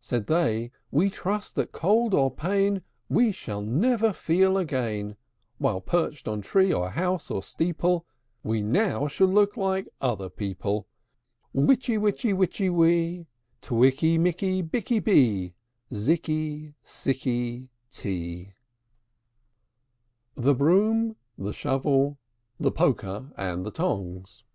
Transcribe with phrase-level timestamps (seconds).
[0.00, 5.16] Said they, "We trust that cold or pain We shall never feel again;
[5.58, 8.06] While, perched on tree or house or steeple,
[8.44, 10.86] We now shall look like other people.
[11.52, 13.26] Witchy witchy witchy wee,
[13.60, 15.54] Twikky mikky bikky bee,
[15.92, 18.52] Zikky sikky tee!"
[20.36, 22.18] THE BROOM, THE SHOVEL,
[22.60, 24.44] THE POKER, AND THE TONGS.
[24.46, 24.48] I.